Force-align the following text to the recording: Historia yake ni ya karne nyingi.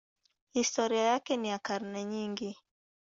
Historia 0.53 0.99
yake 1.01 1.37
ni 1.37 1.49
ya 1.49 1.59
karne 1.59 2.03
nyingi. 2.05 2.57